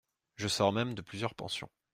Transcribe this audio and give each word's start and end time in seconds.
Je 0.35 0.47
sors 0.47 0.71
même 0.73 0.95
de 0.95 1.03
plusieurs 1.03 1.35
pensions. 1.35 1.69